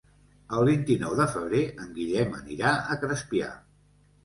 [0.59, 3.55] El vint-i-nou de febrer en Guillem anirà a Crespià.